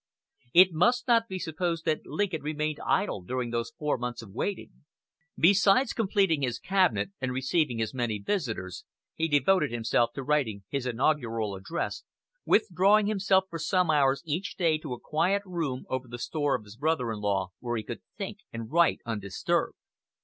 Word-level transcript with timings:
It 0.55 0.73
must 0.73 1.07
not 1.07 1.27
be 1.27 1.37
supposed 1.37 1.85
that 1.85 2.07
Lincoln 2.07 2.41
remained 2.41 2.79
idle 2.83 3.21
during 3.21 3.51
these 3.51 3.71
four 3.77 3.99
months 3.99 4.23
of 4.23 4.31
waiting. 4.31 4.71
Besides 5.37 5.93
completing 5.93 6.41
his 6.41 6.57
cabinet, 6.57 7.11
and 7.21 7.31
receiving 7.31 7.77
his 7.77 7.93
many 7.93 8.17
visitors, 8.17 8.83
he 9.13 9.27
devoted 9.27 9.69
himself 9.71 10.11
to 10.13 10.23
writing 10.23 10.63
his 10.69 10.87
inaugural 10.87 11.53
address, 11.53 12.01
withdrawing 12.47 13.05
himself 13.05 13.43
for 13.47 13.59
some 13.59 13.91
hours 13.91 14.23
each 14.25 14.57
day 14.57 14.79
to 14.79 14.93
a 14.95 14.99
quiet 14.99 15.43
room 15.45 15.85
over 15.87 16.07
the 16.07 16.17
store 16.17 16.55
of 16.55 16.63
his 16.63 16.77
brother 16.77 17.11
in 17.11 17.19
law, 17.19 17.51
where 17.59 17.77
he 17.77 17.83
could 17.83 18.01
think 18.17 18.39
and 18.51 18.71
write 18.71 19.01
undisturbed. 19.05 19.77